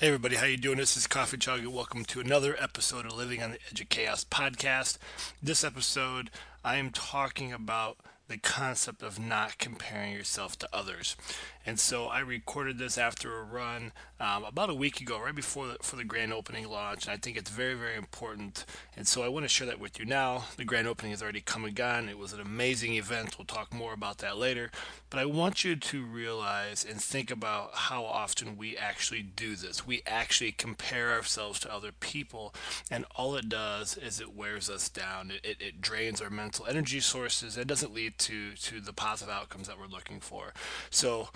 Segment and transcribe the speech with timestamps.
[0.00, 0.78] Hey everybody, how you doing?
[0.78, 3.88] This is Coffee Chug and welcome to another episode of Living on the Edge of
[3.88, 4.96] Chaos podcast.
[5.42, 6.30] This episode,
[6.64, 7.96] I am talking about
[8.28, 11.16] the concept of not comparing yourself to others.
[11.64, 15.66] And so I recorded this after a run um, about a week ago, right before
[15.66, 17.04] the, for the grand opening launch.
[17.04, 18.64] And I think it's very, very important.
[18.96, 20.44] And so I want to share that with you now.
[20.56, 22.08] The grand opening has already come and gone.
[22.08, 23.38] It was an amazing event.
[23.38, 24.70] We'll talk more about that later.
[25.10, 29.86] But I want you to realize and think about how often we actually do this.
[29.86, 32.54] We actually compare ourselves to other people,
[32.90, 35.30] and all it does is it wears us down.
[35.30, 37.56] It, it, it drains our mental energy sources.
[37.56, 40.52] It doesn't lead to to the positive outcomes that we're looking for.
[40.90, 41.28] So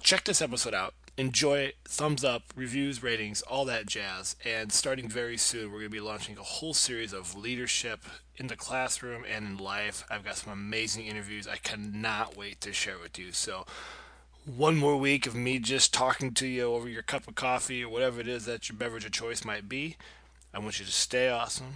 [0.00, 0.94] check this episode out.
[1.16, 1.76] Enjoy it.
[1.84, 4.36] Thumbs up, reviews, ratings, all that jazz.
[4.44, 8.04] And starting very soon, we're going to be launching a whole series of leadership
[8.36, 10.04] in the classroom and in life.
[10.08, 13.32] I've got some amazing interviews I cannot wait to share with you.
[13.32, 13.66] So,
[14.46, 17.88] one more week of me just talking to you over your cup of coffee or
[17.88, 19.96] whatever it is that your beverage of choice might be.
[20.54, 21.74] I want you to stay awesome.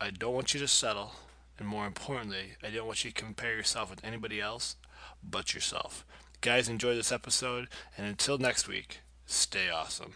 [0.00, 1.12] I don't want you to settle.
[1.58, 4.76] And more importantly, I don't want you to compare yourself with anybody else
[5.22, 6.04] but yourself.
[6.40, 10.14] Guys, enjoy this episode, and until next week, stay awesome.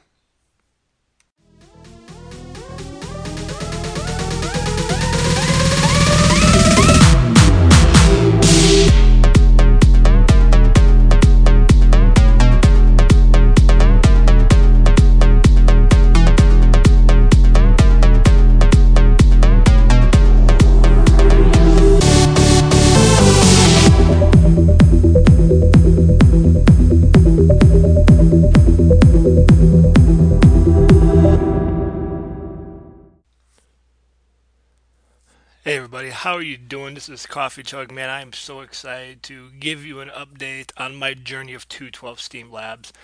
[36.09, 36.95] Everybody, how are you doing?
[36.95, 38.09] This is Coffee Chug Man.
[38.09, 42.51] I am so excited to give you an update on my journey of 212 Steam
[42.51, 42.95] Labs.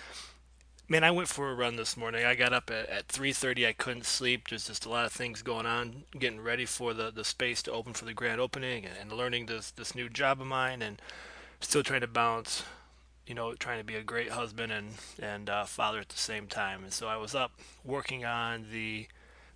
[0.89, 2.25] Man, I went for a run this morning.
[2.25, 3.67] I got up at, at 3.30.
[3.67, 4.49] I couldn't sleep.
[4.49, 7.73] There's just a lot of things going on, getting ready for the, the space to
[7.73, 11.03] open for the grand opening and, and learning this, this new job of mine and
[11.61, 12.63] still trying to balance,
[13.27, 16.47] you know, trying to be a great husband and, and uh, father at the same
[16.47, 16.83] time.
[16.83, 17.53] And so I was up
[17.85, 19.09] working on the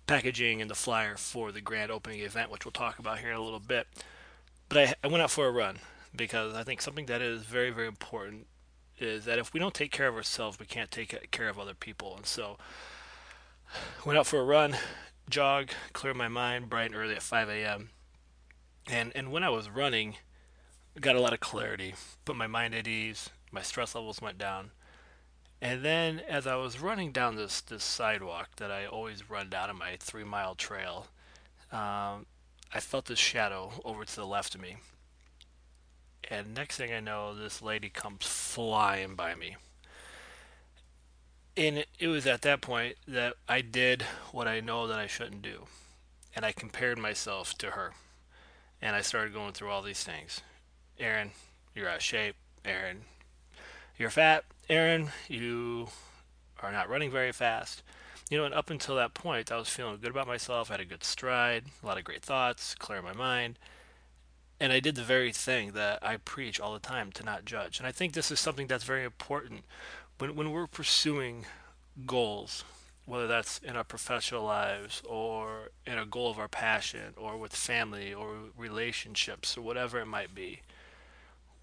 [0.09, 3.37] packaging and the flyer for the grand opening event, which we'll talk about here in
[3.37, 3.85] a little bit.
[4.67, 5.77] But I, I went out for a run
[6.15, 8.47] because I think something that is very, very important
[8.97, 11.75] is that if we don't take care of ourselves, we can't take care of other
[11.75, 12.15] people.
[12.15, 12.57] And so
[14.03, 14.77] went out for a run,
[15.29, 17.91] jog, clear my mind bright and early at 5 a.m.
[18.87, 20.15] And, and when I was running,
[20.97, 21.93] I got a lot of clarity,
[22.25, 24.71] put my mind at ease, my stress levels went down.
[25.61, 29.69] And then as I was running down this, this sidewalk that I always run down
[29.69, 31.07] on my three mile trail,
[31.71, 32.25] um,
[32.73, 34.77] I felt this shadow over to the left of me.
[36.29, 39.57] And next thing I know, this lady comes flying by me.
[41.57, 45.07] And it, it was at that point that I did what I know that I
[45.07, 45.65] shouldn't do.
[46.35, 47.93] And I compared myself to her.
[48.81, 50.41] And I started going through all these things.
[50.99, 51.31] Aaron,
[51.75, 52.35] you're out of shape.
[52.63, 53.01] Aaron,
[53.97, 54.45] you're fat.
[54.69, 55.87] Aaron, you
[56.61, 57.81] are not running very fast.
[58.29, 60.69] You know, and up until that point, I was feeling good about myself.
[60.69, 63.57] I had a good stride, a lot of great thoughts, clear my mind.
[64.59, 67.79] And I did the very thing that I preach all the time to not judge.
[67.79, 69.63] And I think this is something that's very important
[70.19, 71.47] when, when we're pursuing
[72.05, 72.63] goals,
[73.05, 77.55] whether that's in our professional lives or in a goal of our passion or with
[77.55, 80.61] family or relationships or whatever it might be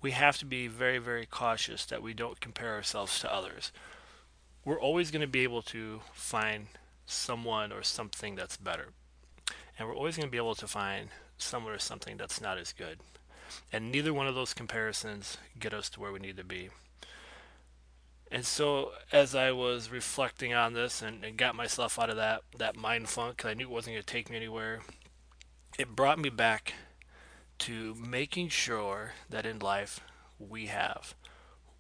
[0.07, 3.73] we have to be very, very cautious that we don't compare ourselves to others.
[4.65, 6.69] We're always going to be able to find
[7.07, 8.91] someone or something that's better.
[9.77, 11.09] And we're always going to be able to find
[11.39, 13.01] someone or something that's not as good.
[13.73, 16.69] And neither one of those comparisons get us to where we need to be.
[18.31, 22.43] And so, as I was reflecting on this and, and got myself out of that,
[22.59, 24.83] that mind funk, because I knew it wasn't going to take me anywhere,
[25.81, 26.75] it brought me back
[27.59, 30.01] to making sure that in life
[30.39, 31.15] we have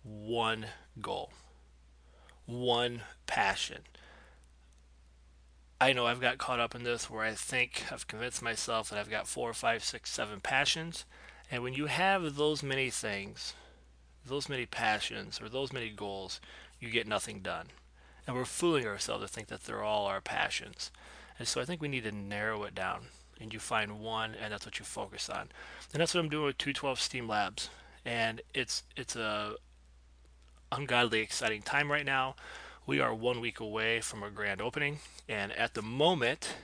[0.02, 0.66] one
[1.00, 1.32] goal,
[2.46, 3.82] one passion.
[5.80, 8.98] I know I've got caught up in this where I think I've convinced myself that
[8.98, 11.04] I've got four, five, six, seven passions.
[11.50, 13.54] And when you have those many things,
[14.24, 16.40] those many passions, or those many goals,
[16.80, 17.66] you get nothing done.
[18.26, 20.90] And we're fooling ourselves to think that they're all our passions.
[21.38, 23.08] And so I think we need to narrow it down.
[23.40, 25.48] And you find one, and that's what you focus on.
[25.92, 27.68] And that's what I'm doing with 212 Steam Labs.
[28.04, 29.56] And it's it's a
[30.72, 32.36] ungodly exciting time right now.
[32.86, 36.54] We are one week away from a grand opening, and at the moment,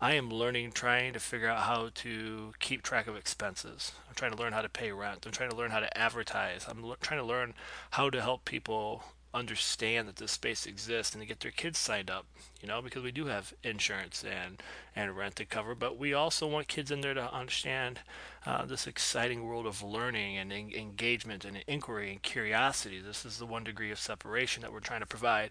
[0.00, 3.92] I am learning, trying to figure out how to keep track of expenses.
[4.08, 5.24] I'm trying to learn how to pay rent.
[5.24, 6.66] I'm trying to learn how to advertise.
[6.68, 7.54] I'm l- trying to learn
[7.92, 12.10] how to help people understand that this space exists and to get their kids signed
[12.10, 12.26] up
[12.60, 14.62] you know because we do have insurance and
[14.94, 18.00] and rent to cover but we also want kids in there to understand
[18.44, 23.00] uh, this exciting world of learning and en- engagement and inquiry and curiosity.
[23.00, 25.50] This is the one degree of separation that we're trying to provide.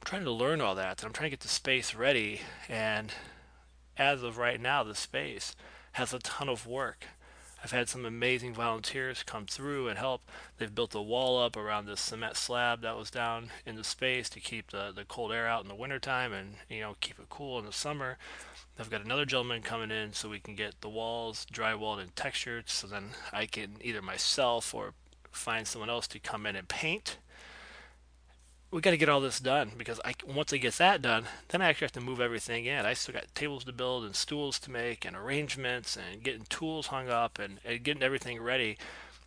[0.00, 3.12] I'm trying to learn all that and i'm trying to get the space ready and
[3.96, 5.56] as of right now the space
[5.92, 7.06] has a ton of work
[7.66, 10.30] I've had some amazing volunteers come through and help.
[10.56, 14.28] They've built a wall up around this cement slab that was down in the space
[14.28, 17.28] to keep the, the cold air out in the wintertime and you know keep it
[17.28, 18.18] cool in the summer.
[18.78, 22.70] I've got another gentleman coming in so we can get the walls drywalled and textured
[22.70, 24.94] so then I can either myself or
[25.32, 27.18] find someone else to come in and paint
[28.70, 31.62] we got to get all this done because I once I get that done, then
[31.62, 32.84] I actually have to move everything in.
[32.84, 36.88] I still got tables to build and stools to make and arrangements and getting tools
[36.88, 38.76] hung up and, and getting everything ready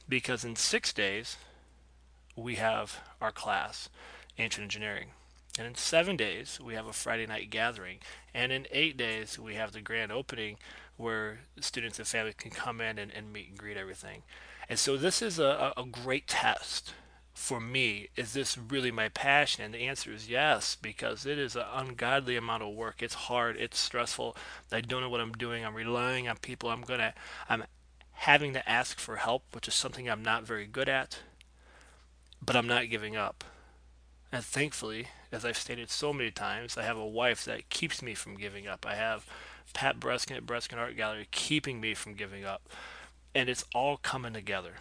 [0.08, 1.38] because in six days
[2.36, 3.90] we have our class,
[4.38, 5.10] Ancient Engineering.
[5.58, 7.98] And in seven days, we have a Friday night gathering.
[8.34, 10.58] And in eight days, we have the grand opening
[10.96, 14.24] where students and families can come in and, and meet and greet everything.
[14.70, 16.94] And so this is a, a great test
[17.40, 19.64] for me is this really my passion?
[19.64, 23.02] And the answer is yes because it is an ungodly amount of work.
[23.02, 24.36] It's hard it's stressful.
[24.72, 25.66] I don't know what i'm doing.
[25.66, 26.70] I'm relying on people.
[26.70, 27.14] I'm gonna
[27.48, 27.64] i'm
[28.12, 31.20] having to ask for help which is something i'm not very good at
[32.46, 33.46] but i'm not giving up.
[34.32, 38.14] And thankfully as i've stated so many times i have a wife that keeps me
[38.14, 38.86] from giving up.
[38.86, 39.26] I have
[39.74, 42.68] pat Bereskin at Bereskin art gallery keeping me from giving up.
[43.34, 44.74] And it's all coming together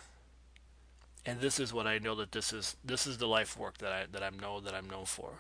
[1.29, 3.93] and this is what I know that this is this is the life work that
[3.93, 5.33] I that I know that I'm known for.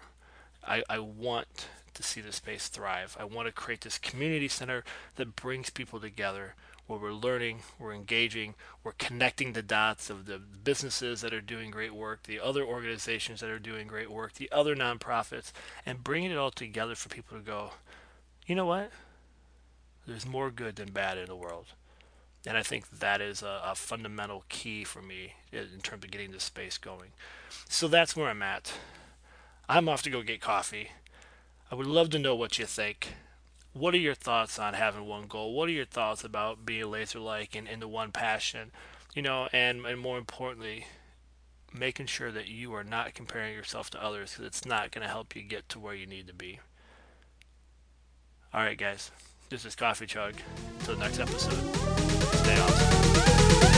[0.62, 3.16] I, I want to see the space thrive.
[3.18, 4.84] I want to create this community center
[5.16, 6.54] that brings people together
[6.86, 8.54] where we're learning, we're engaging,
[8.84, 13.40] we're connecting the dots of the businesses that are doing great work, the other organizations
[13.40, 15.52] that are doing great work, the other nonprofits,
[15.86, 17.70] and bringing it all together for people to go,
[18.46, 18.90] you know what?
[20.06, 21.66] There's more good than bad in the world.
[22.46, 26.30] And I think that is a, a, fundamental key for me in terms of getting
[26.30, 27.10] this space going.
[27.68, 28.72] So that's where I'm at.
[29.68, 30.90] I'm off to go get coffee.
[31.70, 33.14] I would love to know what you think.
[33.72, 35.52] What are your thoughts on having one goal?
[35.52, 38.70] What are your thoughts about being laser like and into one passion?
[39.14, 40.86] You know, and, and more importantly,
[41.72, 45.12] making sure that you are not comparing yourself to others because it's not going to
[45.12, 46.60] help you get to where you need to be.
[48.54, 49.10] All right, guys.
[49.50, 50.34] This is Coffee Chug.
[50.80, 53.77] Till next episode, stay awesome.